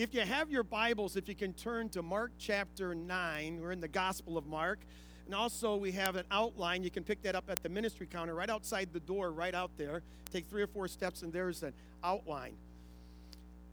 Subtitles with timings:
[0.00, 3.82] If you have your Bibles, if you can turn to Mark chapter 9, we're in
[3.82, 4.78] the Gospel of Mark.
[5.26, 6.82] And also, we have an outline.
[6.82, 9.70] You can pick that up at the ministry counter right outside the door, right out
[9.76, 10.00] there.
[10.32, 12.54] Take three or four steps, and there's an outline.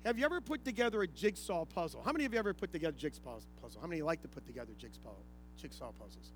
[0.03, 2.01] Have you ever put together a jigsaw puzzle?
[2.03, 3.79] How many of you ever put together jigsaw puzzle?
[3.79, 5.13] How many like to put together jigsaw,
[5.57, 6.33] jigsaw puzzles?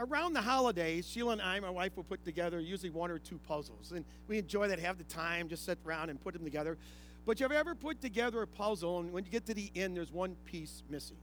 [0.00, 3.38] Around the holidays, Sheila and I, my wife, will put together usually one or two
[3.46, 3.92] puzzles.
[3.92, 6.76] And we enjoy that, have the time, just sit around and put them together.
[7.26, 9.96] But you have ever put together a puzzle, and when you get to the end,
[9.96, 11.18] there's one piece missing?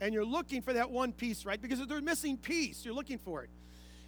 [0.00, 1.60] and you're looking for that one piece, right?
[1.60, 3.50] Because if there's a missing piece, you're looking for it.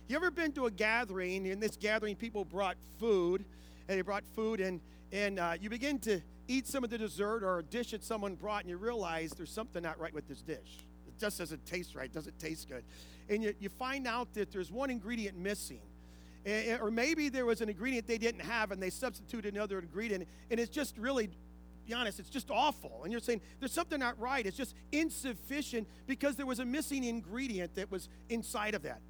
[0.08, 1.46] You ever been to a gathering?
[1.46, 3.44] In this gathering, people brought food,
[3.88, 4.80] and they brought food, and
[5.12, 8.34] and uh, you begin to eat some of the dessert or a dish that someone
[8.34, 10.84] brought, and you realize there's something not right with this dish.
[11.06, 12.84] It just doesn't taste right, doesn't taste good,
[13.28, 15.80] and you, you find out that there's one ingredient missing.
[16.48, 19.80] Eh, eh, or maybe there was an ingredient they didn't have and they substituted another
[19.80, 21.28] ingredient and it's just really
[21.86, 23.00] be honest, it's just awful.
[23.02, 24.44] And you're saying there's something not right.
[24.44, 29.00] It's just insufficient because there was a missing ingredient that was inside of that.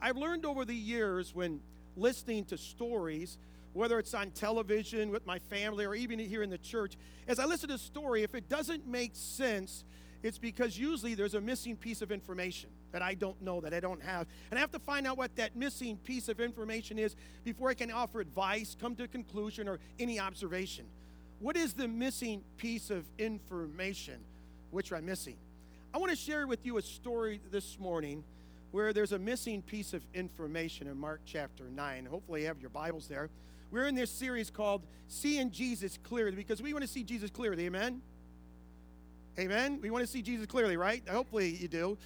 [0.00, 1.60] I've learned over the years when
[1.96, 3.38] listening to stories,
[3.74, 6.96] whether it's on television with my family or even here in the church,
[7.28, 9.84] as I listen to a story, if it doesn't make sense,
[10.22, 13.80] it's because usually there's a missing piece of information that I don't know, that I
[13.80, 14.26] don't have.
[14.50, 17.74] And I have to find out what that missing piece of information is before I
[17.74, 20.84] can offer advice, come to a conclusion, or any observation.
[21.38, 24.18] What is the missing piece of information
[24.70, 25.36] which I'm missing?
[25.94, 28.22] I want to share with you a story this morning
[28.72, 32.06] where there's a missing piece of information in Mark chapter 9.
[32.06, 33.30] Hopefully, you have your Bibles there.
[33.70, 37.66] We're in this series called Seeing Jesus Clearly because we want to see Jesus clearly.
[37.66, 38.02] Amen?
[39.38, 39.80] Amen?
[39.80, 41.02] We want to see Jesus clearly, right?
[41.08, 41.96] Hopefully, you do.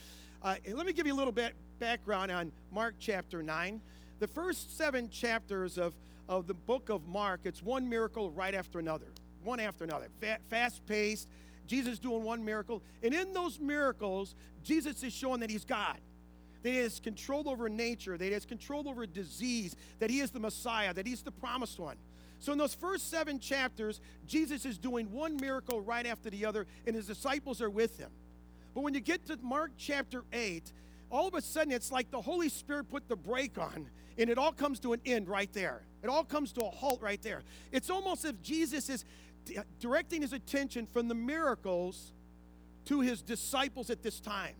[0.42, 3.80] Uh, let me give you a little bit background on Mark chapter 9.
[4.20, 5.95] The first seven chapters of,
[6.28, 9.06] of the book of Mark, it's one miracle right after another
[9.45, 10.08] one after another,
[10.48, 11.28] fast paced.
[11.67, 12.83] Jesus doing one miracle.
[13.02, 15.97] And in those miracles, Jesus is showing that he's God,
[16.65, 20.30] that he has control over nature, that he has control over disease, that he is
[20.30, 21.97] the Messiah, that he's the promised one.
[22.41, 26.67] So, in those first seven chapters, Jesus is doing one miracle right after the other,
[26.86, 28.11] and his disciples are with him.
[28.74, 30.73] But when you get to Mark chapter 8,
[31.11, 34.39] all of a sudden it's like the Holy Spirit put the brake on, and it
[34.39, 35.83] all comes to an end right there.
[36.03, 37.42] It all comes to a halt right there.
[37.73, 39.05] It's almost as if Jesus is
[39.80, 42.13] directing his attention from the miracles
[42.86, 44.55] to his disciples at this time.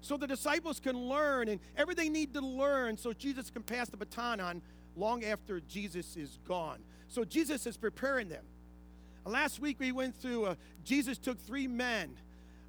[0.00, 3.88] So the disciples can learn and everything they need to learn so Jesus can pass
[3.88, 4.62] the baton on
[4.96, 6.78] long after Jesus is gone.
[7.08, 8.44] So Jesus is preparing them.
[9.24, 10.54] Last week we went through, uh,
[10.84, 12.14] Jesus took three men,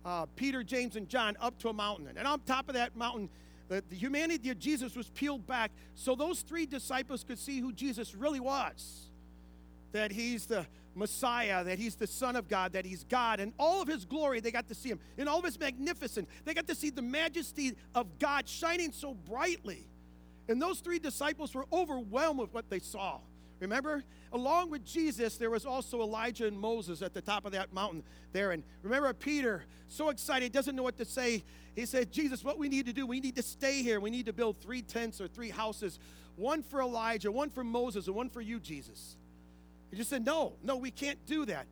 [0.03, 2.09] uh, Peter, James, and John, up to a mountain.
[2.17, 3.29] And on top of that mountain,
[3.69, 7.71] the, the humanity of Jesus was peeled back so those three disciples could see who
[7.71, 9.11] Jesus really was.
[9.91, 10.67] That he's the
[10.99, 14.39] Messiah, that he's the Son of God, that he's God, and all of his glory,
[14.39, 14.99] they got to see him.
[15.17, 19.13] In all of his magnificence, they got to see the majesty of God shining so
[19.13, 19.87] brightly.
[20.47, 23.19] And those three disciples were overwhelmed with what they saw.
[23.59, 24.03] Remember?
[24.31, 28.03] Along with Jesus, there was also Elijah and Moses at the top of that mountain
[28.31, 28.51] there.
[28.51, 31.43] And remember, Peter, so excited, doesn't know what to say.
[31.75, 33.99] He said, Jesus, what we need to do, we need to stay here.
[33.99, 35.99] We need to build three tents or three houses
[36.35, 39.17] one for Elijah, one for Moses, and one for you, Jesus.
[39.91, 41.67] He just said, No, no, we can't do that.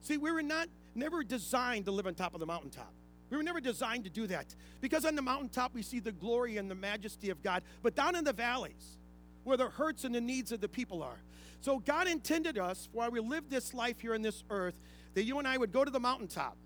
[0.00, 2.92] See, we were not never designed to live on top of the mountaintop.
[3.30, 4.54] We were never designed to do that.
[4.80, 8.14] Because on the mountaintop we see the glory and the majesty of God, but down
[8.14, 8.98] in the valleys,
[9.44, 11.20] where the hurts and the needs of the people are.
[11.60, 14.74] So God intended us, while we live this life here on this earth,
[15.14, 16.56] that you and I would go to the mountaintop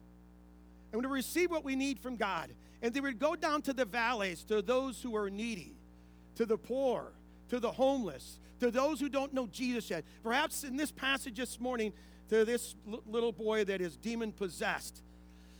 [0.93, 2.51] and would receive what we need from God.
[2.83, 5.77] And they would go down to the valleys to those who are needy,
[6.37, 7.13] to the poor,
[7.49, 10.05] to the homeless, to those who don't know Jesus yet.
[10.23, 11.93] Perhaps in this passage this morning,
[12.29, 12.75] to this
[13.07, 15.03] little boy that is demon possessed.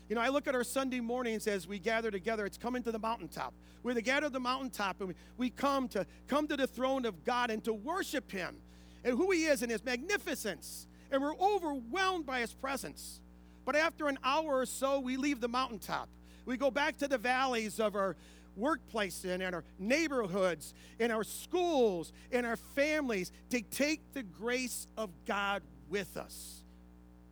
[0.09, 2.47] You know, I look at our Sunday mornings as we gather together.
[2.47, 3.55] It's coming to the mountaintop.
[3.83, 7.25] We're to gather the mountaintop and we, we come to come to the throne of
[7.25, 8.57] God and to worship Him
[9.05, 10.87] and who He is and His magnificence.
[11.11, 13.21] And we're overwhelmed by His presence.
[13.65, 16.09] But after an hour or so, we leave the mountaintop.
[16.45, 18.17] We go back to the valleys of our
[18.57, 24.87] workplace in, in our neighborhoods, in our schools, in our families, to take the grace
[24.97, 26.63] of God with us.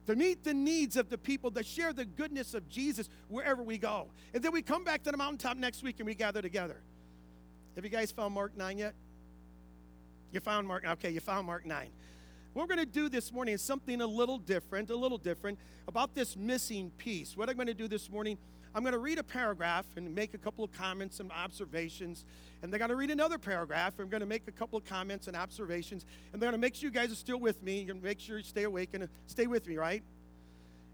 [0.07, 3.79] To meet the needs of the people, to share the goodness of Jesus wherever we
[3.79, 4.09] go.
[4.35, 6.83] And then we come back to the mountaintop next week and we gather together.
[7.75, 8.95] Have you guys found Mark 9 yet?
[10.31, 11.89] You found Mark, okay, you found Mark 9.
[12.53, 15.59] What we're going to do this morning is something a little different, a little different
[15.89, 17.37] about this missing piece.
[17.37, 18.39] What I'm going to do this morning
[18.75, 22.25] I'm going to read a paragraph and make a couple of comments and observations.
[22.63, 23.95] And they're going to read another paragraph.
[24.01, 26.05] I'm going to make a couple of comments and observations.
[26.33, 27.79] And they're going to make sure you guys are still with me.
[27.79, 30.03] You're going to make sure you stay awake and stay with me, right?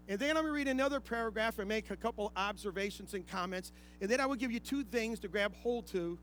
[0.07, 3.71] And then I'm going to read another paragraph and make a couple observations and comments.
[3.99, 6.19] And then I will give you two things to grab hold to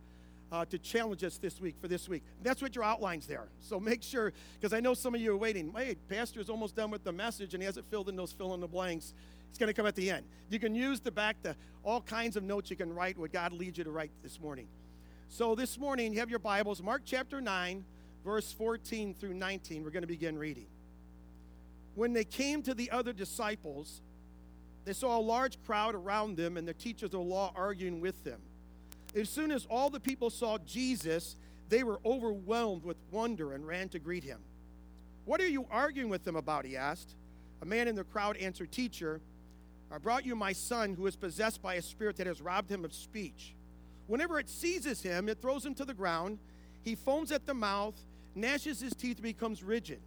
[0.50, 2.22] uh, to challenge us this week for this week.
[2.42, 3.48] That's what your outline's there.
[3.60, 5.72] So make sure, because I know some of you are waiting.
[5.76, 8.60] Hey, Pastor's almost done with the message and he hasn't filled in those fill in
[8.60, 9.12] the blanks.
[9.48, 10.24] It's going to come at the end.
[10.50, 13.52] You can use the back, to all kinds of notes you can write what God
[13.52, 14.68] leads you to write this morning.
[15.28, 17.84] So this morning, you have your Bibles, Mark chapter 9,
[18.24, 19.84] verse 14 through 19.
[19.84, 20.66] We're going to begin reading.
[21.94, 24.00] When they came to the other disciples,
[24.84, 28.40] they saw a large crowd around them and the teachers of law arguing with them.
[29.14, 31.36] As soon as all the people saw Jesus,
[31.68, 34.40] they were overwhelmed with wonder and ran to greet him.
[35.24, 36.64] What are you arguing with them about?
[36.64, 37.14] He asked.
[37.60, 39.20] A man in the crowd answered, Teacher,
[39.90, 42.84] I brought you my son who is possessed by a spirit that has robbed him
[42.84, 43.54] of speech.
[44.06, 46.38] Whenever it seizes him, it throws him to the ground.
[46.82, 47.94] He foams at the mouth,
[48.34, 50.00] gnashes his teeth, becomes rigid.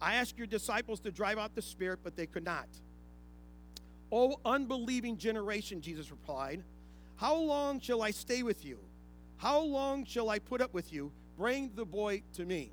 [0.00, 2.66] I asked your disciples to drive out the spirit, but they could not.
[4.10, 6.62] O unbelieving generation, Jesus replied,
[7.16, 8.78] How long shall I stay with you?
[9.36, 11.12] How long shall I put up with you?
[11.36, 12.72] Bring the boy to me.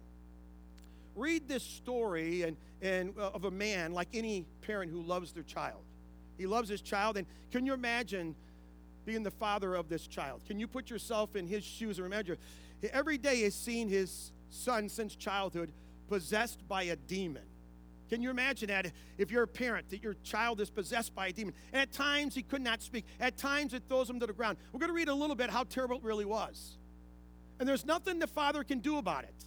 [1.15, 5.43] Read this story and, and, uh, of a man like any parent who loves their
[5.43, 5.81] child.
[6.39, 8.35] He loves his child, and can you imagine
[9.05, 10.41] being the father of this child?
[10.47, 12.37] Can you put yourself in his shoes and imagine
[12.91, 15.71] every day he's seen his son since childhood
[16.07, 17.43] possessed by a demon.
[18.09, 21.31] Can you imagine that if you're a parent, that your child is possessed by a
[21.31, 21.53] demon?
[21.71, 23.05] And at times he could not speak.
[23.19, 24.57] At times it throws him to the ground.
[24.73, 26.77] We're going to read a little bit how terrible it really was.
[27.59, 29.45] And there's nothing the father can do about it.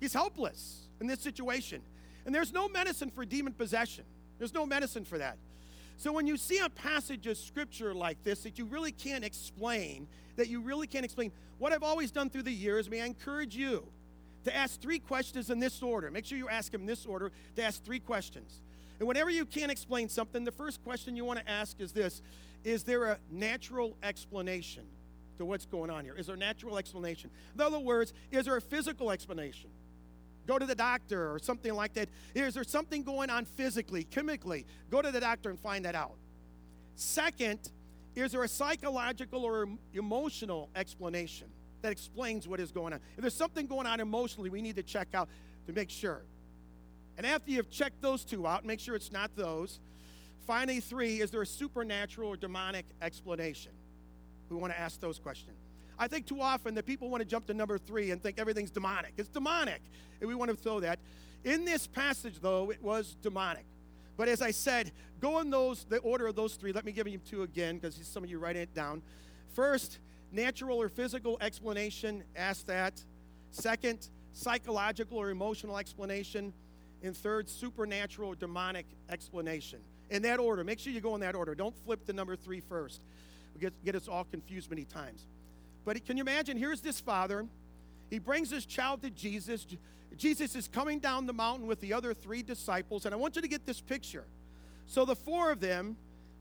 [0.00, 1.82] He's helpless in this situation.
[2.24, 4.04] And there's no medicine for demon possession,
[4.38, 5.36] there's no medicine for that.
[5.96, 10.08] So when you see a passage of scripture like this that you really can't explain,
[10.36, 13.56] that you really can't explain, what I've always done through the years, may I encourage
[13.56, 13.86] you
[14.44, 16.10] to ask three questions in this order.
[16.10, 18.60] Make sure you ask them in this order to ask three questions.
[18.98, 22.22] And whenever you can't explain something, the first question you want to ask is this
[22.62, 24.84] Is there a natural explanation
[25.38, 26.14] to what's going on here?
[26.14, 27.30] Is there a natural explanation?
[27.54, 29.70] In other words, is there a physical explanation?
[30.46, 32.08] Go to the doctor or something like that.
[32.34, 34.66] Is there something going on physically, chemically?
[34.90, 36.16] Go to the doctor and find that out.
[36.96, 37.70] Second,
[38.14, 41.48] is there a psychological or emotional explanation?
[41.84, 43.00] that explains what is going on.
[43.16, 45.28] If there's something going on emotionally, we need to check out
[45.66, 46.22] to make sure.
[47.18, 49.80] And after you've checked those two out, make sure it's not those.
[50.46, 53.72] Finally, three, is there a supernatural or demonic explanation?
[54.48, 55.58] We want to ask those questions.
[55.98, 58.70] I think too often that people want to jump to number three and think everything's
[58.70, 59.12] demonic.
[59.16, 59.80] It's demonic.
[60.20, 60.98] And we want to throw that.
[61.44, 63.64] In this passage, though, it was demonic.
[64.16, 66.72] But as I said, go in those the order of those three.
[66.72, 69.02] Let me give you two again, because some of you writing it down.
[69.54, 69.98] First,
[70.32, 73.02] natural or physical explanation, ask that.
[73.50, 76.52] Second, psychological or emotional explanation.
[77.02, 79.80] And third, supernatural or demonic explanation.
[80.10, 80.64] In that order.
[80.64, 81.54] Make sure you go in that order.
[81.54, 83.02] Don't flip to number three first.
[83.60, 85.26] Get, get us all confused many times.
[85.84, 86.56] But can you imagine?
[86.56, 87.46] Here's this father.
[88.10, 89.66] He brings his child to Jesus.
[90.16, 93.04] Jesus is coming down the mountain with the other three disciples.
[93.04, 94.24] And I want you to get this picture.
[94.86, 95.96] So the four of them,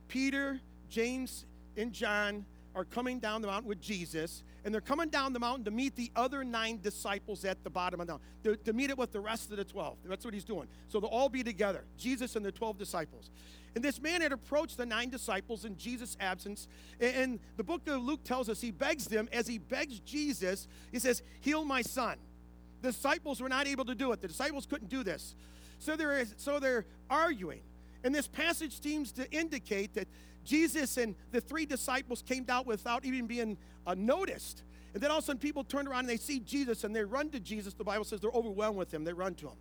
[0.08, 0.60] Peter,
[0.90, 1.46] James,
[1.78, 2.46] and John,
[2.76, 5.96] are coming down the mountain with Jesus, and they're coming down the mountain to meet
[5.96, 9.12] the other nine disciples at the bottom of the mountain, to, to meet it with
[9.12, 9.98] the rest of the 12.
[10.06, 10.68] That's what he's doing.
[10.88, 13.30] So they'll all be together, Jesus and the 12 disciples.
[13.76, 16.68] And this man had approached the nine disciples in Jesus' absence.
[17.00, 21.00] And the book of Luke tells us he begs them, as he begs Jesus, he
[21.00, 22.18] says, Heal my son.
[22.82, 24.22] The disciples were not able to do it.
[24.22, 25.36] The disciples couldn't do this.
[25.80, 27.62] So they're, so they're arguing.
[28.04, 30.08] And this passage seems to indicate that
[30.44, 33.58] Jesus and the three disciples came out without even being
[33.88, 34.64] uh, noticed.
[34.94, 37.04] And then all of a sudden, people turn around and they see Jesus and they
[37.04, 37.74] run to Jesus.
[37.74, 39.04] The Bible says they're overwhelmed with him.
[39.04, 39.58] They run to him.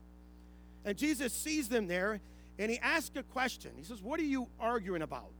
[0.84, 2.20] And Jesus sees them there
[2.58, 3.72] and he asked a question.
[3.76, 5.32] He says, What are you arguing about?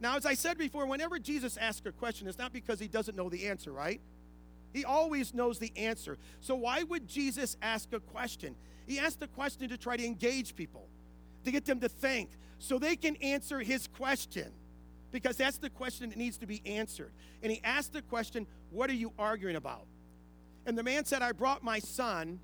[0.00, 3.16] Now, as I said before, whenever Jesus asks a question, it's not because he doesn't
[3.16, 4.00] know the answer, right?
[4.72, 6.18] He always knows the answer.
[6.40, 8.56] So, why would Jesus ask a question?
[8.86, 10.88] He asked a question to try to engage people,
[11.44, 14.52] to get them to think, so they can answer his question
[15.12, 17.12] because that's the question that needs to be answered.
[17.42, 19.86] And he asked the question, What are you arguing about?
[20.66, 22.40] And the man said, I brought my son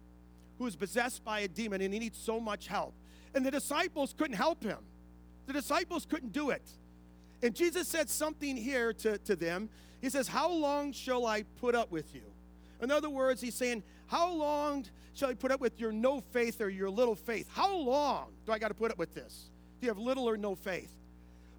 [0.58, 2.94] who is possessed by a demon and he needs so much help.
[3.34, 4.78] And the disciples couldn't help him,
[5.46, 6.62] the disciples couldn't do it.
[7.42, 9.68] And Jesus said something here to, to them.
[10.00, 12.22] He says, How long shall I put up with you?
[12.82, 16.60] In other words, he's saying, How long shall I put up with your no faith
[16.60, 17.48] or your little faith?
[17.52, 19.50] How long do I got to put up with this?
[19.80, 20.92] Do you have little or no faith?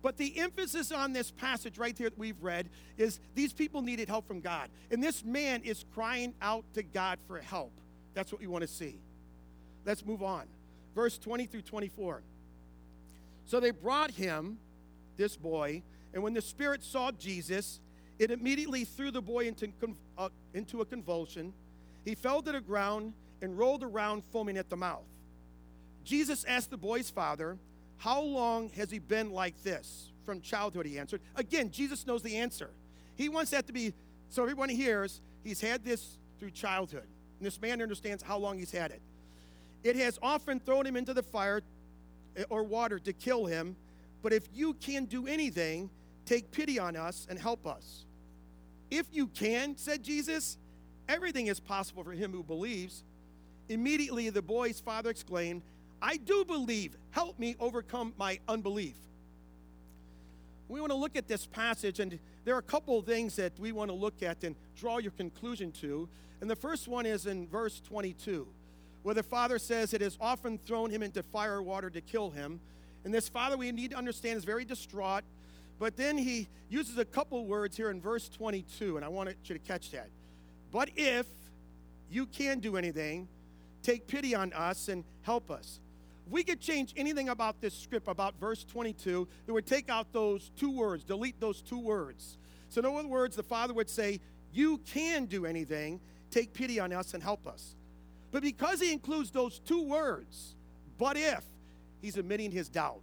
[0.02, 4.08] But the emphasis on this passage right here that we've read is these people needed
[4.08, 4.70] help from God.
[4.92, 7.74] And this man is crying out to God for help.
[8.14, 9.00] That's what we want to see.
[9.86, 10.48] Let's move on.
[11.00, 12.24] Verse 20 through 24.
[13.46, 14.58] So they brought him,
[15.16, 15.82] this boy,
[16.14, 17.80] and when the spirit saw Jesus,
[18.20, 19.72] it immediately threw the boy into,
[20.18, 21.54] uh, into a convulsion.
[22.04, 25.06] He fell to the ground and rolled around, foaming at the mouth.
[26.04, 27.58] Jesus asked the boy's father,
[27.96, 30.12] How long has he been like this?
[30.26, 31.22] From childhood, he answered.
[31.38, 32.72] Again, Jesus knows the answer.
[33.16, 33.94] He wants that to be
[34.28, 37.08] so everyone hears he's had this through childhood.
[37.40, 39.02] And this man understands how long he's had it.
[39.84, 41.62] It has often thrown him into the fire
[42.36, 43.76] eh, or water to kill him,
[44.22, 45.90] but if you can do anything,
[46.26, 48.06] take pity on us and help us.
[48.92, 50.58] If you can, said Jesus,
[51.08, 53.04] everything is possible for him who believes.
[53.70, 55.62] Immediately the boy's father exclaimed,
[56.02, 56.96] I do believe.
[57.12, 58.96] Help me overcome my unbelief.
[60.68, 63.60] We want to look at this passage, and there are a couple of things that
[63.60, 66.08] we want to look at and draw your conclusion to.
[66.42, 68.48] And the first one is in verse 22,
[69.04, 72.30] where the father says, It has often thrown him into fire or water to kill
[72.30, 72.60] him.
[73.04, 75.24] And this father, we need to understand, is very distraught.
[75.80, 79.56] But then he uses a couple words here in verse 22, and I want you
[79.56, 80.10] to catch that.
[80.72, 81.26] But if
[82.10, 83.30] you can do anything,
[83.82, 85.80] take pity on us and help us.
[86.28, 90.12] If we could change anything about this script, about verse 22, it would take out
[90.12, 92.38] those two words, delete those two words.
[92.68, 94.20] So, in other words, the Father would say,
[94.52, 97.76] You can do anything, take pity on us and help us.
[98.32, 100.56] But because he includes those two words,
[100.98, 101.44] but if,
[102.02, 103.02] he's admitting his doubt.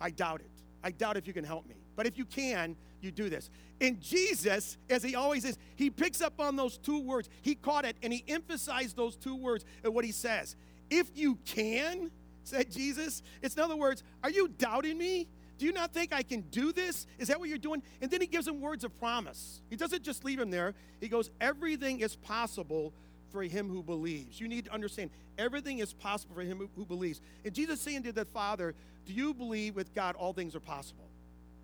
[0.00, 0.50] I doubt it.
[0.82, 1.76] I doubt if you can help me.
[1.96, 3.50] But if you can, you do this.
[3.80, 7.28] And Jesus, as he always is, he picks up on those two words.
[7.42, 10.56] He caught it and he emphasized those two words and what he says.
[10.90, 12.10] If you can,
[12.44, 15.28] said Jesus, it's in other words, are you doubting me?
[15.58, 17.06] Do you not think I can do this?
[17.18, 17.82] Is that what you're doing?
[18.00, 19.60] And then he gives him words of promise.
[19.68, 20.74] He doesn't just leave him there.
[21.00, 22.94] He goes, Everything is possible
[23.30, 24.40] for him who believes.
[24.40, 27.20] You need to understand everything is possible for him who believes.
[27.44, 28.74] And Jesus saying to the Father,
[29.06, 31.08] Do you believe with God all things are possible?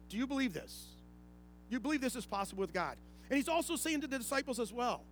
[0.08, 0.86] Do you believe this?
[1.68, 2.96] You believe this is possible with God?
[3.28, 5.02] And he's also saying to the disciples as well,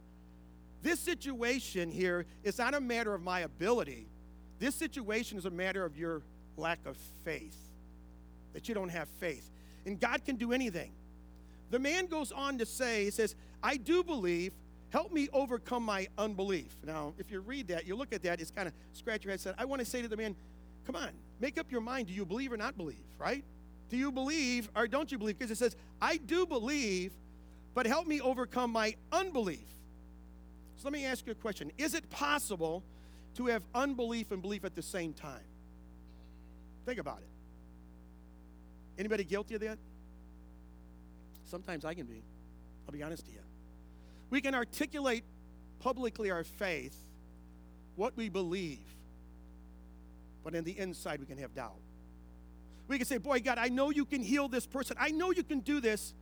[0.83, 4.07] This situation here is not a matter of my ability.
[4.59, 6.23] This situation is a matter of your
[6.57, 7.57] lack of faith,
[8.53, 9.51] that you don't have faith.
[9.85, 10.93] And God can do anything.
[11.71, 14.53] The man goes on to say, He says, I do believe,
[14.95, 16.77] help me overcome my unbelief.
[16.85, 19.41] Now, if you read that, you look at that, it's kind of scratch your head,
[19.41, 20.37] said, I want to say to the man,
[20.87, 21.11] come on,
[21.41, 22.07] make up your mind.
[22.07, 23.43] Do you believe or not believe, right?
[23.91, 25.37] Do you believe or don't you believe?
[25.37, 27.11] Because it says, I do believe,
[27.75, 29.67] but help me overcome my unbelief.
[30.77, 32.85] So let me ask you a question Is it possible
[33.35, 35.43] to have unbelief and belief at the same time?
[36.87, 39.01] Think about it.
[39.01, 39.79] Anybody guilty of that?
[41.47, 42.23] Sometimes I can be.
[42.87, 43.44] I'll be honest to you.
[44.35, 45.23] We can articulate
[45.79, 46.97] publicly our faith,
[47.95, 48.85] what we believe,
[50.43, 51.79] but in the inside we can have doubt.
[52.89, 54.97] We can say, Boy, God, I know you can heal this person.
[54.99, 56.15] I know you can do this,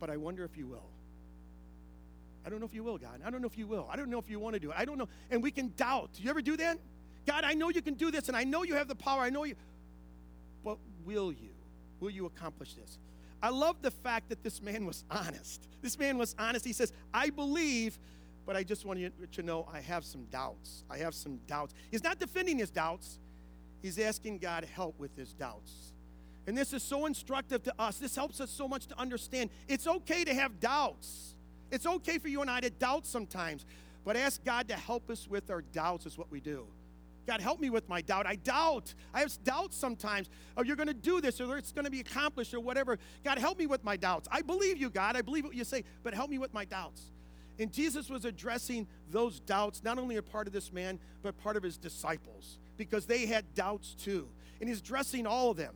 [0.00, 0.88] but I wonder if you will.
[2.46, 3.20] I don't know if you will, God.
[3.26, 3.86] I don't know if you will.
[3.92, 4.76] I don't know if you want to do it.
[4.78, 5.08] I don't know.
[5.30, 6.14] And we can doubt.
[6.14, 6.78] Do you ever do that?
[7.26, 9.20] God, I know you can do this, and I know you have the power.
[9.20, 9.54] I know you.
[10.64, 11.50] But will you?
[12.00, 12.98] Will you accomplish this?
[13.42, 15.68] I love the fact that this man was honest.
[15.82, 16.64] This man was honest.
[16.64, 17.98] He says, I believe,
[18.46, 20.84] but I just want you to know I have some doubts.
[20.90, 21.74] I have some doubts.
[21.90, 23.18] He's not defending his doubts,
[23.82, 25.92] he's asking God help with his doubts.
[26.46, 27.98] And this is so instructive to us.
[27.98, 31.34] This helps us so much to understand it's okay to have doubts.
[31.70, 33.66] It's okay for you and I to doubt sometimes,
[34.04, 36.66] but ask God to help us with our doubts, is what we do.
[37.28, 38.26] God, help me with my doubt.
[38.26, 38.94] I doubt.
[39.12, 40.30] I have doubts sometimes.
[40.56, 42.98] Oh, you're going to do this or it's going to be accomplished or whatever.
[43.22, 44.26] God, help me with my doubts.
[44.32, 45.14] I believe you, God.
[45.14, 47.12] I believe what you say, but help me with my doubts.
[47.58, 51.58] And Jesus was addressing those doubts, not only a part of this man, but part
[51.58, 54.26] of his disciples, because they had doubts too.
[54.60, 55.74] And he's addressing all of them.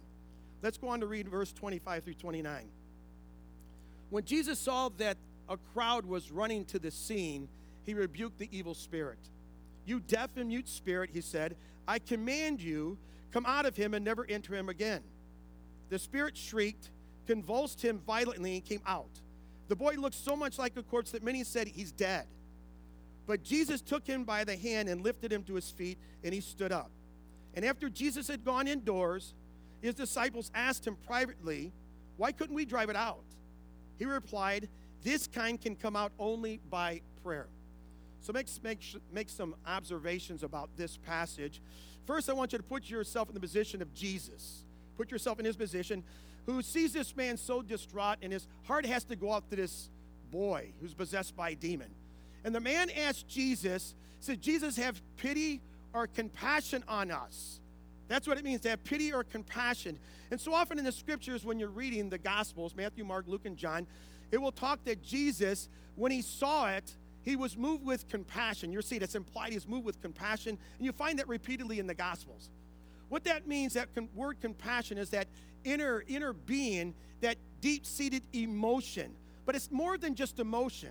[0.63, 2.71] Let's go on to read verse 25 through 29.
[4.09, 5.19] When Jesus saw that
[5.51, 7.47] a crowd was running to the scene,
[7.85, 9.19] he rebuked the evil spirit.
[9.85, 11.57] You deaf and mute spirit, he said,
[11.89, 12.99] I command you,
[13.33, 15.03] come out of him and never enter him again.
[15.89, 16.91] The spirit shrieked,
[17.27, 19.21] convulsed him violently, and came out.
[19.69, 22.27] The boy looked so much like a corpse that many said, He's dead.
[23.27, 26.41] But Jesus took him by the hand and lifted him to his feet, and he
[26.41, 26.91] stood up.
[27.55, 29.35] And after Jesus had gone indoors,
[29.81, 31.73] his disciples asked him privately,
[32.17, 33.25] Why couldn't we drive it out?
[33.99, 34.69] He replied,
[35.03, 37.49] This kind can come out only by prayer.
[38.23, 38.81] So make, make,
[39.13, 41.61] make some observations about this passage.
[42.07, 44.65] First, I want you to put yourself in the position of Jesus.
[44.97, 46.05] Put yourself in his position,
[46.47, 49.91] who sees this man so distraught, and his heart has to go out to this
[50.31, 51.89] boy who's possessed by a demon.
[52.45, 55.61] And the man asked Jesus, said, Jesus, have pity
[55.93, 57.61] or compassion on us.
[58.09, 59.99] That's what it means to have pity or compassion.
[60.31, 63.57] And so often in the scriptures, when you're reading the Gospels, Matthew, Mark, Luke, and
[63.57, 63.87] John,
[64.31, 68.73] it will talk that Jesus, when he saw it, he was moved with compassion.
[68.73, 70.59] You'll see that's implied he's moved with compassion.
[70.79, 72.51] And you find that repeatedly in the Gospels.
[73.09, 75.29] What that means, that word compassion, is that
[75.65, 79.13] inner, inner being, that deep seated emotion.
[79.45, 80.91] But it's more than just emotion.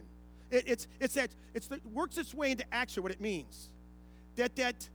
[0.50, 3.69] It, it's, it's that it's works its way into action, what it means.
[4.35, 4.88] That that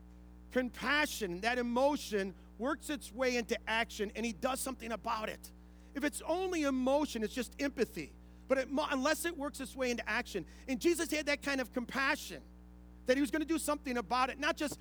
[0.53, 5.51] compassion, that emotion works its way into action and he does something about it.
[5.95, 8.13] If it's only emotion, it's just empathy.
[8.49, 11.73] But it, unless it works its way into action, and Jesus had that kind of
[11.73, 12.41] compassion
[13.07, 14.79] that he was going to do something about it, not just,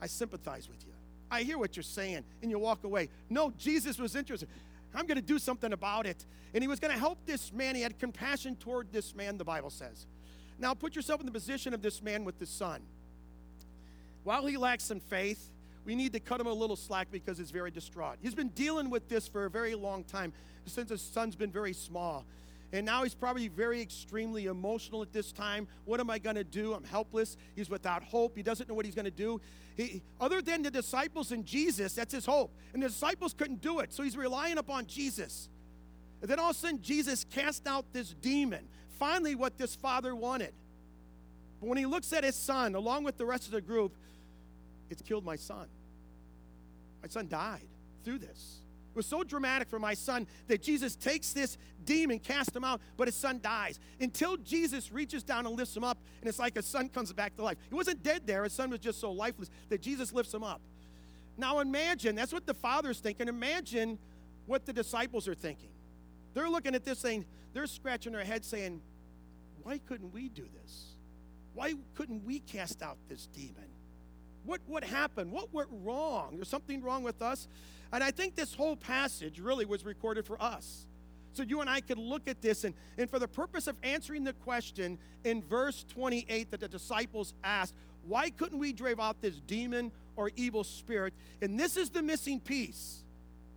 [0.00, 0.92] I sympathize with you.
[1.30, 3.08] I hear what you're saying, and you walk away.
[3.28, 4.48] No, Jesus was interested.
[4.94, 6.24] I'm going to do something about it.
[6.54, 7.74] And he was going to help this man.
[7.74, 10.06] He had compassion toward this man, the Bible says.
[10.58, 12.82] Now, put yourself in the position of this man with the son.
[14.24, 15.50] While he lacks some faith,
[15.84, 18.16] we need to cut him a little slack because he's very distraught.
[18.20, 20.32] He's been dealing with this for a very long time
[20.66, 22.26] since his son's been very small.
[22.72, 25.66] And now he's probably very extremely emotional at this time.
[25.86, 26.74] What am I going to do?
[26.74, 27.36] I'm helpless.
[27.56, 28.36] He's without hope.
[28.36, 29.40] He doesn't know what he's going to do.
[29.76, 32.54] He, other than the disciples and Jesus, that's his hope.
[32.74, 35.48] And the disciples couldn't do it, so he's relying upon Jesus.
[36.20, 38.68] And then all of a sudden, Jesus cast out this demon.
[38.98, 40.52] Finally, what this father wanted.
[41.60, 43.94] But when he looks at his son, along with the rest of the group,
[44.90, 45.68] it's killed my son.
[47.02, 47.68] My son died
[48.04, 48.60] through this.
[48.98, 53.06] Was so dramatic for my son that Jesus takes this demon, casts him out, but
[53.06, 53.78] his son dies.
[54.00, 57.36] Until Jesus reaches down and lifts him up, and it's like his son comes back
[57.36, 57.58] to life.
[57.68, 60.60] He wasn't dead there, his son was just so lifeless that Jesus lifts him up.
[61.36, 63.28] Now imagine, that's what the father's thinking.
[63.28, 64.00] Imagine
[64.46, 65.70] what the disciples are thinking.
[66.34, 67.24] They're looking at this saying,
[67.54, 68.82] they're scratching their head saying,
[69.62, 70.96] Why couldn't we do this?
[71.54, 73.70] Why couldn't we cast out this demon?
[74.44, 75.30] What, what happened?
[75.30, 76.32] What went wrong?
[76.34, 77.46] There's something wrong with us.
[77.92, 80.86] And I think this whole passage really was recorded for us.
[81.32, 84.24] So you and I could look at this, and, and for the purpose of answering
[84.24, 87.74] the question in verse 28 that the disciples asked,
[88.08, 91.12] why couldn't we drive out this demon or evil spirit?
[91.42, 93.04] And this is the missing piece.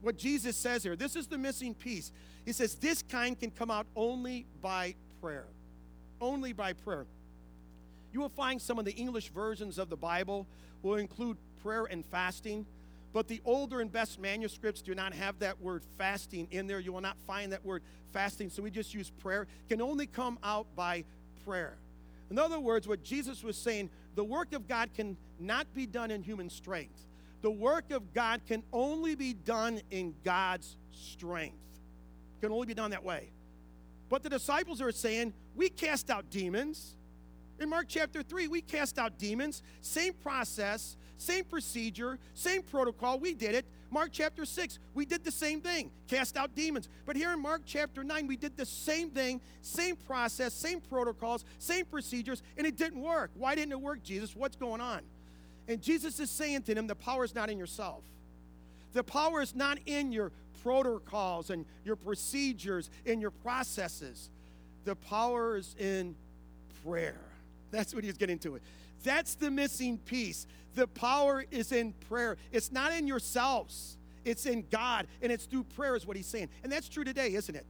[0.01, 2.11] What Jesus says here, this is the missing piece.
[2.45, 5.45] He says, This kind can come out only by prayer.
[6.19, 7.05] Only by prayer.
[8.11, 10.47] You will find some of the English versions of the Bible
[10.81, 12.65] will include prayer and fasting.
[13.13, 16.79] But the older and best manuscripts do not have that word fasting in there.
[16.79, 19.43] You will not find that word fasting, so we just use prayer.
[19.43, 21.03] It can only come out by
[21.45, 21.77] prayer.
[22.29, 26.11] In other words, what Jesus was saying, the work of God can not be done
[26.11, 27.05] in human strength.
[27.41, 31.57] The work of God can only be done in God's strength.
[32.37, 33.31] It can only be done that way.
[34.09, 36.95] But the disciples are saying, we cast out demons.
[37.61, 43.19] In Mark chapter 3, we cast out demons, same process, same procedure, same protocol.
[43.19, 43.67] We did it.
[43.91, 46.89] Mark chapter 6, we did the same thing, cast out demons.
[47.05, 51.45] But here in Mark chapter 9, we did the same thing, same process, same protocols,
[51.59, 53.29] same procedures, and it didn't work.
[53.35, 54.35] Why didn't it work, Jesus?
[54.35, 55.01] What's going on?
[55.67, 58.01] And Jesus is saying to them, the power is not in yourself.
[58.93, 60.31] The power is not in your
[60.63, 64.31] protocols and your procedures and your processes.
[64.83, 66.15] The power is in
[66.83, 67.19] prayer.
[67.71, 68.63] That's what he's getting to it.
[69.03, 70.45] That's the missing piece.
[70.75, 72.37] The power is in prayer.
[72.51, 73.97] It's not in yourselves.
[74.23, 76.49] It's in God, and it's through prayer, is what he's saying.
[76.63, 77.65] And that's true today, isn't it?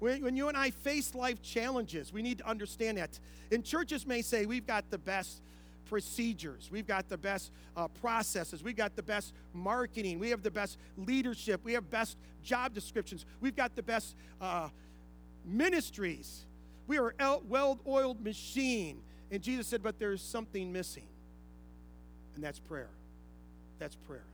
[0.00, 3.18] When, when you and I face life challenges, we need to understand that.
[3.52, 5.42] And churches may say, we've got the best
[5.86, 10.50] procedures, we've got the best uh, processes, we've got the best marketing, we have the
[10.50, 14.68] best leadership, we have best job descriptions, we've got the best uh,
[15.44, 16.46] ministries.
[16.86, 19.00] We are a well oiled machine.
[19.30, 21.08] And Jesus said, But there's something missing,
[22.34, 22.90] and that's prayer.
[23.78, 24.26] That's prayer.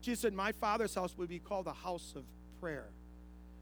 [0.00, 2.24] Jesus said, My Father's house would be called a house of
[2.60, 2.86] prayer.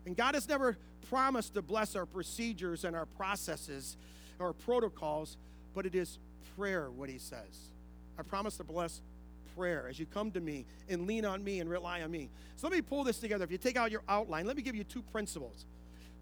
[0.07, 3.97] And God has never promised to bless our procedures and our processes
[4.39, 5.37] or protocols,
[5.75, 6.19] but it is
[6.57, 7.71] prayer, what He says.
[8.19, 9.03] I promise to bless
[9.57, 12.31] prayer as you come to me and lean on me and rely on me.
[12.57, 13.45] So let me pull this together.
[13.45, 15.67] If you take out your outline, let me give you two principles.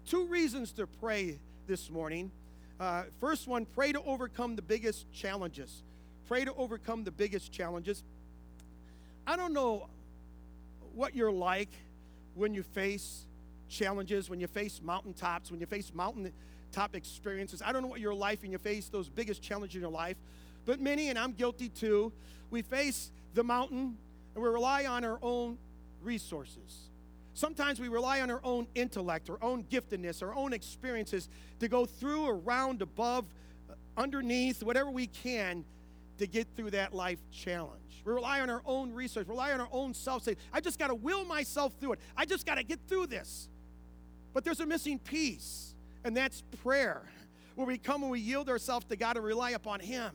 [0.05, 2.31] Two reasons to pray this morning.
[2.79, 5.83] Uh, first one pray to overcome the biggest challenges.
[6.27, 8.03] Pray to overcome the biggest challenges.
[9.27, 9.87] I don't know
[10.95, 11.69] what you're like
[12.33, 13.27] when you face
[13.69, 17.61] challenges, when you face mountaintops, when you face mountaintop experiences.
[17.63, 20.17] I don't know what your life and you face those biggest challenges in your life,
[20.65, 22.11] but many, and I'm guilty too,
[22.49, 23.95] we face the mountain
[24.33, 25.59] and we rely on our own
[26.01, 26.89] resources.
[27.39, 31.29] Sometimes we rely on our own intellect, our own giftedness, our own experiences
[31.61, 33.23] to go through, around, above,
[33.69, 35.63] uh, underneath, whatever we can
[36.17, 38.01] to get through that life challenge.
[38.03, 40.23] We rely on our own research, rely on our own self.
[40.23, 41.99] Say, I just got to will myself through it.
[42.17, 43.47] I just got to get through this.
[44.33, 45.73] But there's a missing piece,
[46.03, 47.03] and that's prayer,
[47.55, 50.11] where we come and we yield ourselves to God and rely upon Him.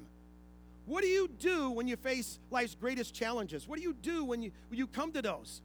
[0.85, 3.67] What do you do when you face life's greatest challenges?
[3.67, 5.63] What do you do when you, when you come to those?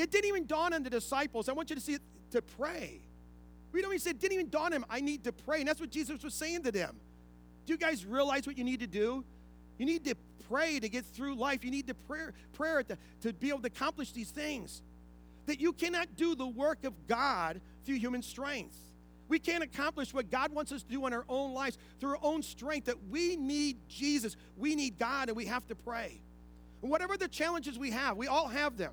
[0.00, 1.48] It didn't even dawn on the disciples.
[1.48, 3.00] I want you to see it to pray.
[3.72, 4.86] We don't even say it didn't even dawn on them.
[4.88, 5.60] I need to pray.
[5.60, 6.96] And that's what Jesus was saying to them.
[7.66, 9.24] Do you guys realize what you need to do?
[9.78, 10.14] You need to
[10.48, 11.64] pray to get through life.
[11.64, 12.20] You need to pray,
[12.54, 14.82] prayer to, to be able to accomplish these things.
[15.46, 18.76] That you cannot do the work of God through human strength.
[19.28, 22.18] We can't accomplish what God wants us to do in our own lives through our
[22.22, 22.86] own strength.
[22.86, 26.20] That we need Jesus, we need God, and we have to pray.
[26.82, 28.92] And whatever the challenges we have, we all have them.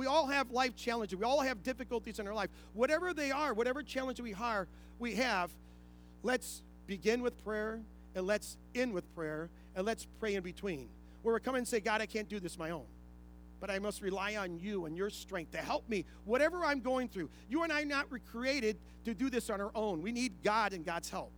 [0.00, 1.18] We all have life challenges.
[1.18, 2.48] We all have difficulties in our life.
[2.72, 4.66] Whatever they are, whatever challenge we are,
[4.98, 5.50] we have,
[6.22, 7.80] let's begin with prayer
[8.14, 10.88] and let's end with prayer and let's pray in between.
[11.20, 12.86] Where we come and say, God, I can't do this my own.
[13.60, 17.10] But I must rely on you and your strength to help me, whatever I'm going
[17.10, 17.28] through.
[17.50, 20.00] You and I are not created to do this on our own.
[20.00, 21.30] We need God and God's help.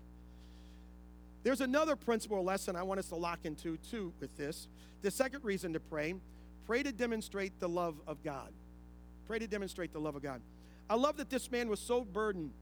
[1.42, 4.68] There's another principle lesson I want us to lock into too with this.
[5.00, 6.14] The second reason to pray
[6.66, 8.52] pray to demonstrate the love of God.
[9.26, 10.40] Pray to demonstrate the love of God.
[10.90, 12.52] I love that this man was so burdened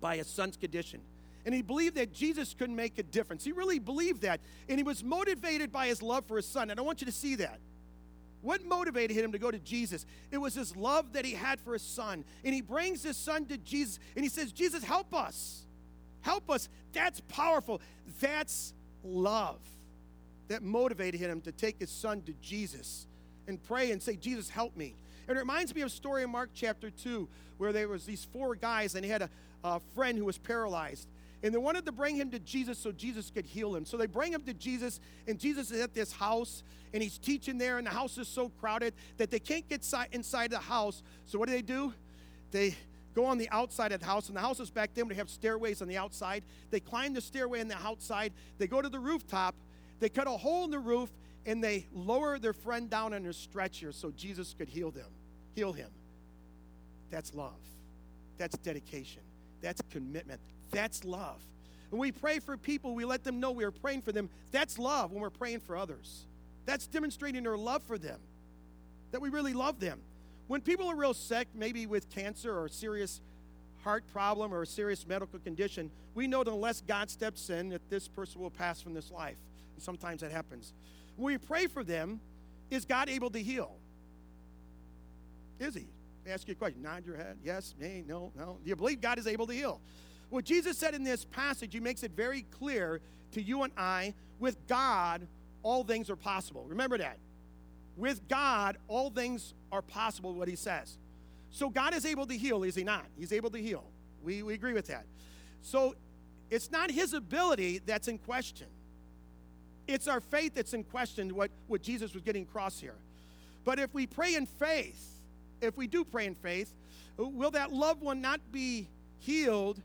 [0.00, 1.00] by his son's condition
[1.48, 3.42] and he believed that Jesus could make a difference.
[3.42, 4.42] He really believed that.
[4.68, 6.70] And he was motivated by his love for his son.
[6.70, 7.58] And I want you to see that.
[8.42, 10.04] What motivated him to go to Jesus?
[10.30, 12.26] It was his love that he had for his son.
[12.44, 15.64] And he brings his son to Jesus and he says, Jesus, help us.
[16.20, 16.68] Help us.
[16.92, 17.80] That's powerful.
[18.20, 19.60] That's love
[20.48, 23.06] that motivated him to take his son to Jesus
[23.48, 24.94] and pray and say, Jesus, help me.
[25.26, 28.24] And it reminds me of a story in Mark chapter 2 where there was these
[28.24, 29.30] four guys and he had a,
[29.64, 31.08] a friend who was paralyzed
[31.42, 33.84] and they wanted to bring him to Jesus so Jesus could heal him.
[33.84, 37.58] So they bring him to Jesus, and Jesus is at this house, and he's teaching
[37.58, 41.02] there, and the house is so crowded that they can't get inside the house.
[41.26, 41.92] So what do they do?
[42.50, 42.76] They
[43.14, 45.04] go on the outside of the house, and the house is back there.
[45.04, 46.42] They have stairways on the outside.
[46.70, 48.32] They climb the stairway on the outside.
[48.58, 49.54] They go to the rooftop.
[50.00, 51.10] They cut a hole in the roof,
[51.48, 55.10] and they lower their friend down on a stretcher so Jesus could heal them,
[55.54, 55.88] heal him.
[57.10, 57.58] That's love.
[58.36, 59.22] That's dedication.
[59.62, 60.40] That's commitment.
[60.70, 61.40] That's love.
[61.88, 64.28] When we pray for people, we let them know we are praying for them.
[64.50, 66.26] That's love when we're praying for others.
[66.66, 68.20] That's demonstrating our love for them,
[69.12, 70.00] that we really love them.
[70.48, 73.22] When people are real sick, maybe with cancer or a serious
[73.84, 77.88] heart problem or a serious medical condition, we know that unless God steps in, that
[77.88, 79.38] this person will pass from this life.
[79.74, 80.74] And sometimes that happens.
[81.18, 82.20] When we pray for them,
[82.70, 83.76] is God able to heal?
[85.58, 85.88] Is he?
[86.24, 86.80] I ask you a question.
[86.80, 87.38] Nod your head.
[87.42, 88.58] Yes, me, no, no.
[88.62, 89.80] Do you believe God is able to heal?
[90.30, 93.00] What Jesus said in this passage, he makes it very clear
[93.32, 95.26] to you and I with God,
[95.64, 96.64] all things are possible.
[96.68, 97.18] Remember that.
[97.96, 100.98] With God, all things are possible, what he says.
[101.50, 103.06] So God is able to heal, is he not?
[103.18, 103.84] He's able to heal.
[104.22, 105.04] We, we agree with that.
[105.62, 105.96] So
[106.48, 108.68] it's not his ability that's in question.
[109.88, 112.94] It's our faith that's in question, what, what Jesus was getting across here.
[113.64, 115.18] But if we pray in faith,
[115.60, 116.72] if we do pray in faith,
[117.16, 118.86] will that loved one not be
[119.18, 119.80] healed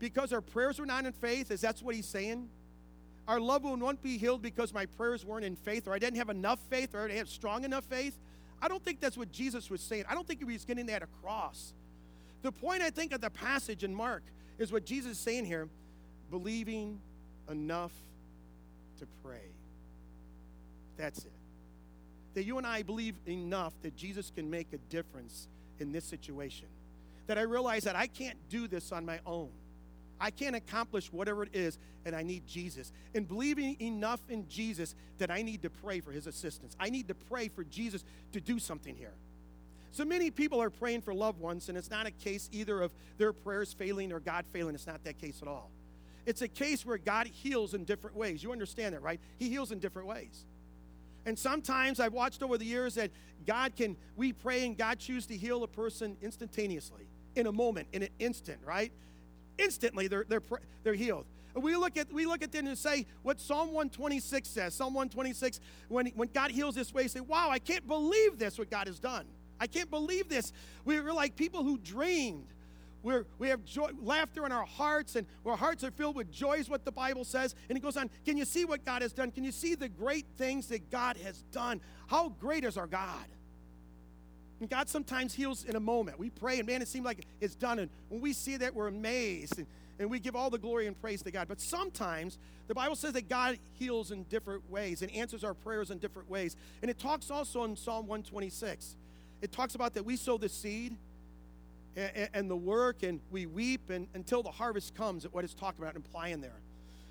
[0.00, 1.50] because our prayers were not in faith?
[1.50, 2.48] Is that what he's saying?
[3.26, 6.18] Our loved one won't be healed because my prayers weren't in faith, or I didn't
[6.18, 8.18] have enough faith, or I didn't have strong enough faith.
[8.60, 10.04] I don't think that's what Jesus was saying.
[10.08, 11.72] I don't think he was getting that across.
[12.42, 14.22] The point, I think, of the passage in Mark
[14.58, 15.68] is what Jesus is saying here
[16.30, 17.00] believing
[17.48, 17.92] enough
[18.98, 19.52] to pray.
[20.96, 21.32] That's it.
[22.34, 26.66] That you and I believe enough that Jesus can make a difference in this situation.
[27.26, 29.50] That I realize that I can't do this on my own.
[30.20, 32.92] I can't accomplish whatever it is, and I need Jesus.
[33.14, 36.76] And believing enough in Jesus that I need to pray for his assistance.
[36.78, 39.14] I need to pray for Jesus to do something here.
[39.92, 42.92] So many people are praying for loved ones, and it's not a case either of
[43.16, 44.74] their prayers failing or God failing.
[44.74, 45.70] It's not that case at all.
[46.26, 48.42] It's a case where God heals in different ways.
[48.42, 49.20] You understand that, right?
[49.38, 50.46] He heals in different ways.
[51.26, 53.10] And sometimes I've watched over the years that
[53.46, 57.88] God can, we pray and God choose to heal a person instantaneously, in a moment,
[57.92, 58.92] in an instant, right?
[59.58, 60.42] instantly they're, they're,
[60.82, 61.26] they're healed.
[61.54, 64.74] And we look at we look at them and say what Psalm 126 says.
[64.74, 68.70] Psalm 126, when, when God heals this way, say, Wow, I can't believe this, what
[68.70, 69.26] God has done.
[69.60, 70.52] I can't believe this.
[70.84, 72.48] We're like people who dreamed.
[73.04, 76.54] We're, we have joy, laughter in our hearts, and our hearts are filled with joy,
[76.54, 77.54] is what the Bible says.
[77.68, 79.30] And it goes on, Can you see what God has done?
[79.30, 81.82] Can you see the great things that God has done?
[82.06, 83.26] How great is our God?
[84.58, 86.18] And God sometimes heals in a moment.
[86.18, 87.78] We pray, and man, it seems like it's done.
[87.78, 89.58] And when we see that, we're amazed.
[89.58, 89.66] And,
[89.98, 91.46] and we give all the glory and praise to God.
[91.46, 92.38] But sometimes
[92.68, 96.30] the Bible says that God heals in different ways and answers our prayers in different
[96.30, 96.56] ways.
[96.80, 98.96] And it talks also in Psalm 126.
[99.42, 100.96] It talks about that we sow the seed
[101.96, 105.54] and, and the work and we weep and, until the harvest comes, at what it's
[105.54, 106.60] talking about, implying there.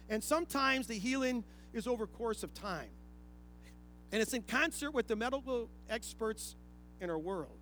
[0.10, 1.43] And sometimes the healing
[1.74, 2.89] is over course of time.
[4.12, 6.56] And it's in concert with the medical experts
[7.02, 7.58] in our world.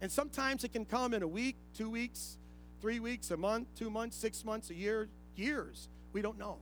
[0.00, 2.38] And sometimes it can come in a week, two weeks,
[2.80, 5.88] three weeks, a month, two months, six months, a year, years.
[6.12, 6.58] We don't know.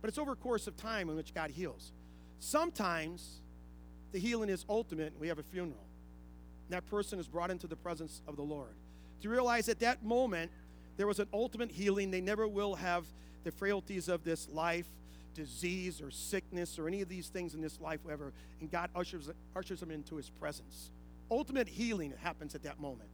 [0.00, 1.92] But it's over a course of time in which God heals.
[2.38, 3.40] Sometimes
[4.12, 5.12] the healing is ultimate.
[5.12, 5.87] And we have a funeral.
[6.70, 8.74] That person is brought into the presence of the Lord.
[9.22, 10.50] To realize at that moment,
[10.96, 12.10] there was an ultimate healing.
[12.10, 13.04] They never will have
[13.44, 14.86] the frailties of this life,
[15.34, 18.32] disease or sickness or any of these things in this life, whatever.
[18.60, 20.90] And God ushers, ushers them into his presence.
[21.30, 23.08] Ultimate healing happens at that moment.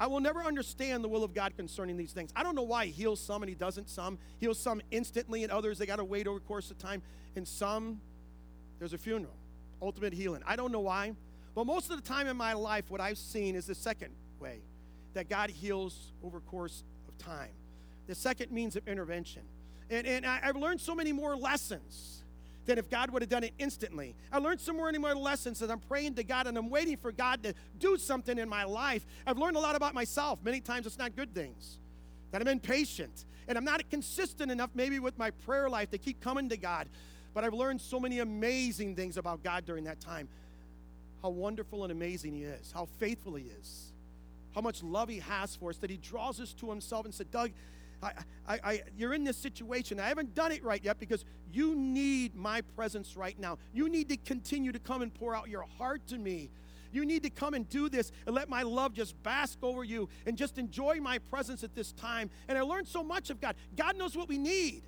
[0.00, 2.32] I will never understand the will of God concerning these things.
[2.34, 4.18] I don't know why He heals some and He doesn't some.
[4.40, 7.00] Heals some instantly, and others they got to wait over the course of time.
[7.36, 8.00] And some,
[8.78, 9.34] there's a funeral,
[9.80, 10.42] ultimate healing.
[10.46, 11.14] I don't know why,
[11.54, 14.60] but most of the time in my life, what I've seen is the second way
[15.14, 17.50] that God heals over course of time.
[18.06, 19.42] The second means of intervention.
[19.90, 22.22] And, and I, I've learned so many more lessons
[22.66, 24.14] than if God would have done it instantly.
[24.32, 27.12] I learned so many more lessons as I'm praying to God and I'm waiting for
[27.12, 29.04] God to do something in my life.
[29.26, 30.38] I've learned a lot about myself.
[30.42, 31.78] Many times it's not good things,
[32.32, 36.20] that I'm impatient and I'm not consistent enough maybe with my prayer life to keep
[36.20, 36.88] coming to God.
[37.34, 40.28] But I've learned so many amazing things about God during that time.
[41.24, 43.94] How wonderful and amazing He is, how faithful He is,
[44.54, 47.30] how much love He has for us, that He draws us to Himself and said,
[47.30, 47.50] Doug,
[48.02, 48.12] I,
[48.46, 49.98] I, I, you're in this situation.
[49.98, 53.56] I haven't done it right yet because you need my presence right now.
[53.72, 56.50] You need to continue to come and pour out your heart to me.
[56.92, 60.10] You need to come and do this and let my love just bask over you
[60.26, 62.28] and just enjoy my presence at this time.
[62.48, 63.56] And I learned so much of God.
[63.76, 64.82] God knows what we need.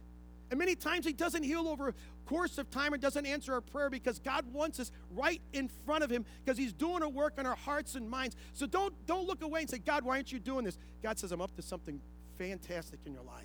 [0.51, 1.95] And many times He doesn't heal over a
[2.27, 6.05] course of time or doesn't answer our prayer because God wants us right in front
[6.05, 8.37] of Him because He's doing a work on our hearts and minds.
[8.53, 10.79] So don't, don't look away and say, God, why aren't you doing this?
[11.03, 12.01] God says, I'm up to something
[12.39, 13.45] fantastic in your life.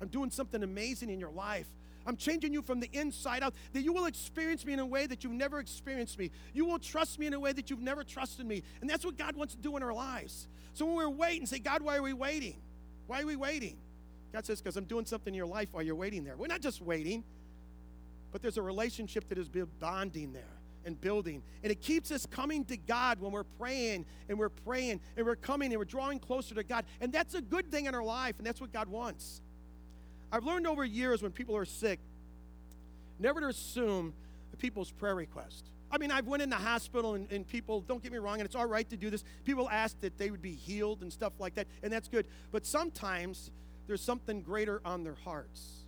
[0.00, 1.66] I'm doing something amazing in your life.
[2.06, 5.06] I'm changing you from the inside out, that you will experience me in a way
[5.06, 6.30] that you've never experienced me.
[6.52, 8.62] You will trust me in a way that you've never trusted me.
[8.80, 10.48] And that's what God wants to do in our lives.
[10.74, 12.60] So when we're waiting, say, God, why are we waiting?
[13.06, 13.76] Why are we waiting?
[14.32, 16.36] God says, because I'm doing something in your life while you're waiting there.
[16.36, 17.22] We're not just waiting,
[18.30, 20.44] but there's a relationship that is bonding there
[20.84, 21.42] and building.
[21.62, 25.36] And it keeps us coming to God when we're praying and we're praying and we're
[25.36, 26.84] coming and we're drawing closer to God.
[27.00, 29.42] And that's a good thing in our life, and that's what God wants.
[30.32, 32.00] I've learned over years when people are sick,
[33.18, 34.14] never to assume
[34.52, 35.68] a people's prayer request.
[35.90, 38.46] I mean, I've went in the hospital and, and people, don't get me wrong, and
[38.46, 39.24] it's all right to do this.
[39.44, 42.26] People ask that they would be healed and stuff like that, and that's good.
[42.50, 43.50] But sometimes
[43.86, 45.82] there's something greater on their hearts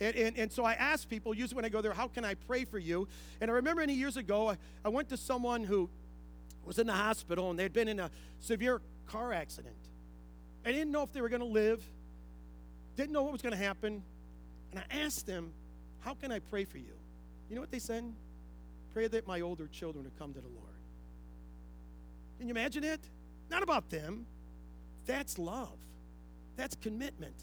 [0.00, 2.34] and, and, and so I ask people, usually when I go there, how can I
[2.34, 3.06] pray for you?
[3.40, 5.90] And I remember many years ago, I, I went to someone who
[6.64, 9.76] was in the hospital and they'd been in a severe car accident.
[10.64, 11.84] I didn't know if they were going to live,
[12.96, 14.02] didn't know what was going to happen.
[14.72, 15.52] And I asked them,
[16.00, 16.94] How can I pray for you?
[17.48, 18.04] You know what they said?
[18.94, 20.66] Pray that my older children would come to the Lord.
[22.38, 23.00] Can you imagine it?
[23.50, 24.26] Not about them.
[25.06, 25.76] That's love,
[26.60, 27.34] that's commitment.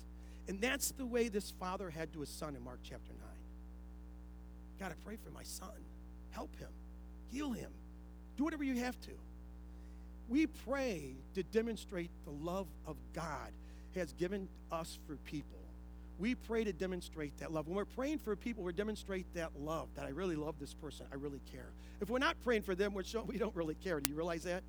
[0.48, 3.20] And that's the way this father had to his son in Mark chapter 9.
[4.80, 5.70] God, I pray for my son.
[6.30, 6.70] Help him,
[7.32, 7.72] heal him,
[8.38, 9.12] do whatever you have to.
[10.30, 13.52] We pray to demonstrate the love of God
[13.96, 15.58] has given us for people.
[16.20, 17.68] We pray to demonstrate that love.
[17.68, 21.08] When we're praying for people, we demonstrate that love, that I really love this person,
[21.12, 21.70] I really care.
[22.02, 24.00] If we're not praying for them, we're showing we don't really care.
[24.00, 24.64] Do you realize that?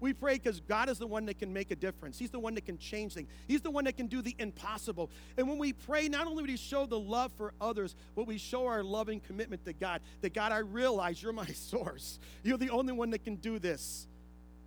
[0.00, 2.18] We pray because God is the one that can make a difference.
[2.18, 3.28] He's the one that can change things.
[3.46, 5.10] He's the one that can do the impossible.
[5.36, 8.38] And when we pray, not only do we show the love for others, but we
[8.38, 10.00] show our loving commitment to God.
[10.22, 12.18] That God, I realize you're my source.
[12.42, 14.08] You're the only one that can do this.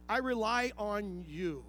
[0.08, 1.64] I rely on you.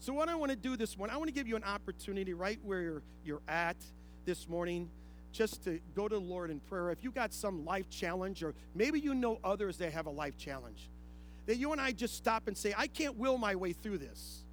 [0.00, 2.32] So, what I want to do this morning, I want to give you an opportunity
[2.32, 3.76] right where you're, you're at
[4.24, 4.88] this morning
[5.30, 6.90] just to go to the Lord in prayer.
[6.90, 10.36] If you got some life challenge, or maybe you know others that have a life
[10.36, 10.88] challenge
[11.46, 14.44] that you and I just stop and say, I can't will my way through this.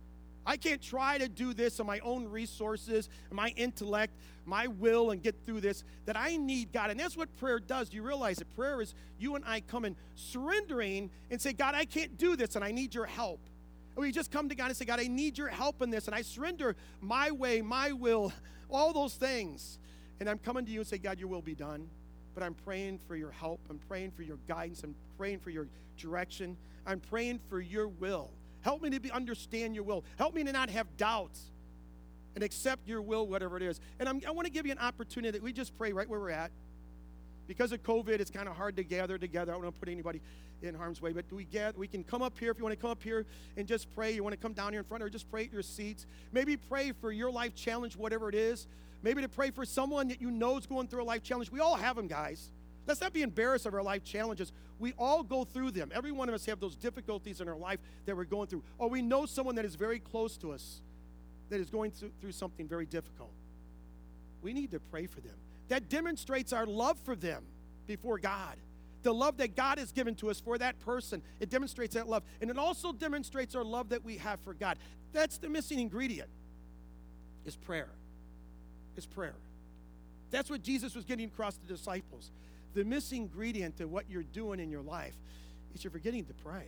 [0.46, 4.14] I can't try to do this on my own resources, my intellect,
[4.46, 5.84] my will, and get through this.
[6.06, 6.90] That I need God.
[6.90, 7.90] And that's what prayer does.
[7.90, 11.86] Do you realize that prayer is you and I coming, surrendering, and say, God, I
[11.86, 13.40] can't do this, and I need your help.
[13.96, 16.08] And we just come to God and say, God, I need your help in this,
[16.08, 18.34] and I surrender my way, my will,
[18.72, 19.78] all those things.
[20.20, 21.88] And I'm coming to you and say, God, your will be done.
[22.34, 23.60] but I'm praying for your help.
[23.70, 24.84] I'm praying for your guidance.
[24.84, 25.68] I'm praying for your
[26.00, 26.58] direction.
[26.86, 28.32] I'm praying for your will.
[28.62, 30.04] Help me to be, understand your will.
[30.18, 31.52] Help me to not have doubts
[32.36, 33.80] and accept your will, whatever it is.
[34.00, 36.20] And I'm, I want to give you an opportunity that we just pray right where
[36.20, 36.52] we're at.
[37.48, 39.52] Because of COVID, it's kind of hard to gather together.
[39.52, 40.22] I don't want to put anybody
[40.62, 42.82] in harm's way, but we gather, we can come up here if you want to
[42.82, 43.26] come up here
[43.58, 44.12] and just pray.
[44.12, 46.06] You want to come down here in front or just pray at your seats.
[46.32, 48.68] Maybe pray for your life challenge, whatever it is.
[49.02, 51.52] Maybe to pray for someone that you know is going through a life challenge.
[51.52, 52.52] We all have them, guys.
[52.90, 54.52] Let's not be embarrassed of our life challenges.
[54.80, 55.92] We all go through them.
[55.94, 58.64] Every one of us have those difficulties in our life that we're going through.
[58.80, 60.82] Or we know someone that is very close to us
[61.50, 63.30] that is going through something very difficult.
[64.42, 65.36] We need to pray for them.
[65.68, 67.44] That demonstrates our love for them
[67.86, 68.56] before God.
[69.04, 72.24] The love that God has given to us for that person, it demonstrates that love.
[72.42, 74.80] And it also demonstrates our love that we have for God.
[75.14, 76.32] That's the missing ingredient
[77.46, 77.90] is prayer.
[78.98, 79.36] Is prayer.
[80.32, 82.32] That's what Jesus was getting across to the disciples.
[82.74, 85.16] The missing ingredient to what you're doing in your life
[85.74, 86.68] is you're forgetting to pray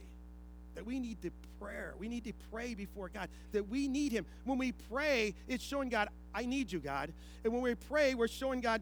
[0.76, 1.94] that we need to prayer.
[2.00, 3.30] We need to pray before God.
[3.52, 4.26] That we need Him.
[4.46, 7.12] When we pray, it's showing God, I need you, God.
[7.44, 8.82] And when we pray, we're showing God,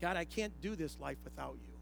[0.00, 1.72] God, I can't do this life without you.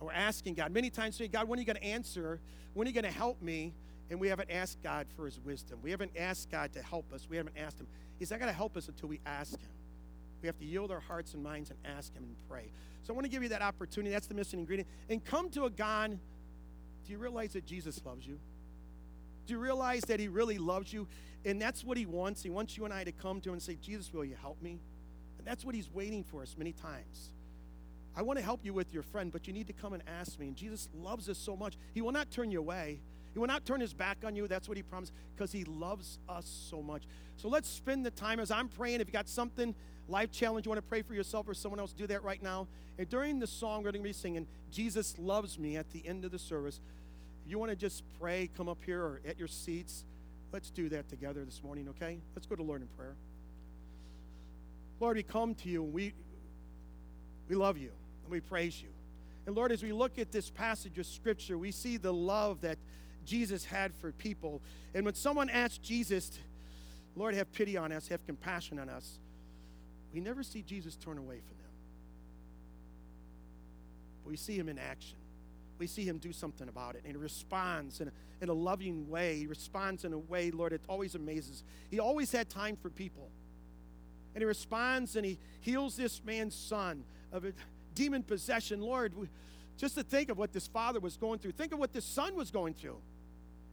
[0.00, 2.40] And we're asking God many times, saying, God, when are you going to answer?
[2.74, 3.72] When are you going to help me?
[4.10, 5.78] And we haven't asked God for His wisdom.
[5.82, 7.26] We haven't asked God to help us.
[7.28, 7.86] We haven't asked Him.
[8.18, 9.70] He's not going to help us until we ask Him.
[10.42, 12.70] We have to yield our hearts and minds and ask Him and pray.
[13.02, 14.12] So I want to give you that opportunity.
[14.12, 14.88] That's the missing ingredient.
[15.08, 16.18] And come to a God
[17.04, 18.38] do you realize that Jesus loves you?
[19.46, 21.08] Do you realize that He really loves you?
[21.44, 22.42] And that's what He wants.
[22.42, 24.62] He wants you and I to come to Him and say, Jesus, will you help
[24.62, 24.78] me?
[25.38, 27.32] And that's what He's waiting for us many times.
[28.14, 30.38] I want to help you with your friend, but you need to come and ask
[30.38, 30.48] me.
[30.48, 31.76] And Jesus loves us so much.
[31.94, 33.00] He will not turn you away.
[33.32, 34.46] He will not turn his back on you.
[34.46, 37.04] That's what he promised because he loves us so much.
[37.36, 39.00] So let's spend the time as I'm praying.
[39.00, 39.74] If you got something,
[40.08, 42.66] life challenge, you want to pray for yourself or someone else, do that right now.
[42.98, 46.24] And during the song, we're going to be singing, Jesus Loves Me at the end
[46.24, 46.80] of the service.
[47.44, 50.04] If you want to just pray, come up here or at your seats.
[50.52, 52.18] Let's do that together this morning, okay?
[52.36, 53.14] Let's go to Lord in prayer.
[55.00, 56.12] Lord, we come to you and we,
[57.48, 57.90] we love you
[58.22, 58.88] and we praise you.
[59.46, 62.78] And Lord, as we look at this passage of Scripture, we see the love that
[63.24, 64.60] Jesus had for people.
[64.94, 66.38] And when someone asks Jesus,
[67.16, 69.18] Lord, have pity on us, have compassion on us,
[70.12, 71.72] we never see Jesus turn away from them.
[74.22, 75.16] But we see him in action.
[75.78, 77.02] We see him do something about it.
[77.04, 79.38] And he responds in a, in a loving way.
[79.38, 81.64] He responds in a way, Lord, it always amazes.
[81.90, 83.30] He always had time for people.
[84.34, 87.52] And he responds and he heals this man's son of a
[87.94, 88.80] demon possession.
[88.80, 89.12] Lord,
[89.76, 92.36] just to think of what this father was going through, think of what this son
[92.36, 92.98] was going through.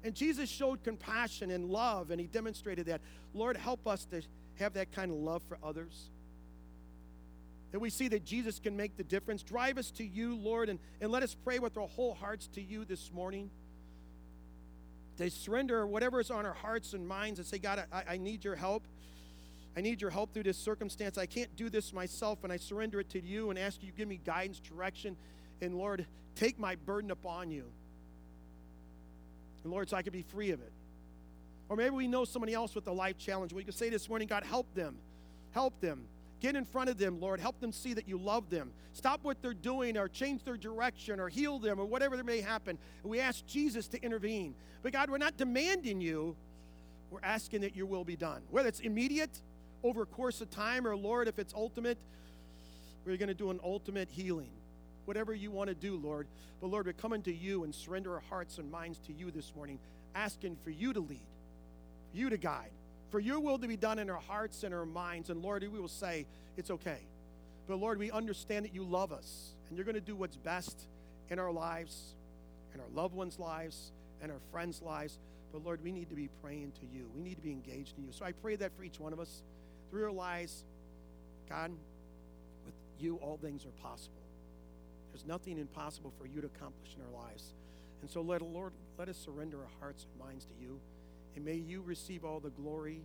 [0.04, 3.02] And Jesus showed compassion and love, and he demonstrated that.
[3.34, 4.21] Lord, help us to
[4.56, 6.10] have that kind of love for others.
[7.71, 9.43] That we see that Jesus can make the difference.
[9.43, 12.62] Drive us to you, Lord, and, and let us pray with our whole hearts to
[12.62, 13.51] you this morning.
[15.17, 18.43] To surrender whatever is on our hearts and minds and say, God, I, I need
[18.43, 18.84] your help.
[19.77, 21.17] I need your help through this circumstance.
[21.17, 24.08] I can't do this myself, and I surrender it to you and ask you, give
[24.08, 25.15] me guidance, direction,
[25.62, 26.05] and Lord,
[26.36, 27.65] take my burden upon you.
[29.63, 30.71] And Lord, so I can be free of it.
[31.69, 33.53] Or maybe we know somebody else with a life challenge.
[33.53, 34.95] We can say this morning, God, help them.
[35.51, 36.05] Help them.
[36.39, 37.39] Get in front of them, Lord.
[37.39, 38.71] Help them see that you love them.
[38.93, 42.78] Stop what they're doing or change their direction or heal them or whatever may happen.
[43.04, 44.56] We ask Jesus to intervene.
[44.82, 46.36] But God, we're not demanding you.
[47.12, 48.41] We're asking that your will be done.
[48.49, 49.41] Whether it's immediate,
[49.84, 51.97] over a course of time, or Lord, if it's ultimate,
[53.06, 54.52] we're going to do an ultimate healing
[55.10, 56.28] whatever you want to do, Lord.
[56.62, 59.56] But Lord, we're coming to you and surrender our hearts and minds to you this
[59.56, 59.80] morning,
[60.13, 61.25] asking for you to lead,
[62.12, 62.69] for you to guide,
[63.09, 65.29] for your will to be done in our hearts and our minds.
[65.29, 66.25] And Lord, we will say,
[66.57, 66.99] it's okay.
[67.67, 70.87] But Lord, we understand that you love us and you're going to do what's best
[71.29, 72.15] in our lives,
[72.73, 73.91] in our loved ones' lives,
[74.21, 75.19] and our friends' lives.
[75.51, 77.09] But Lord, we need to be praying to you.
[77.15, 78.11] We need to be engaged in you.
[78.11, 79.41] So I pray that for each one of us
[79.89, 80.63] through our lives,
[81.47, 81.71] God,
[82.65, 84.21] with you, all things are possible.
[85.11, 87.53] There's nothing impossible for you to accomplish in our lives.
[88.01, 90.79] And so, let, Lord, let us surrender our hearts and minds to you.
[91.35, 93.01] And may you receive all the glory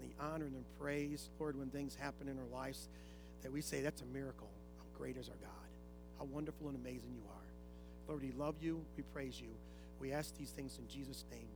[0.00, 2.88] and the honor and the praise, Lord, when things happen in our lives
[3.42, 4.48] that we say, that's a miracle.
[4.78, 5.50] How great is our God?
[6.18, 8.08] How wonderful and amazing you are.
[8.08, 8.80] Lord, we love you.
[8.96, 9.50] We praise you.
[10.00, 11.48] We ask these things in Jesus' name.